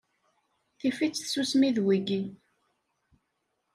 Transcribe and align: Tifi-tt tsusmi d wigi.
Tifi-tt 0.79 1.23
tsusmi 1.27 1.69
d 1.75 1.77
wigi. 1.85 2.21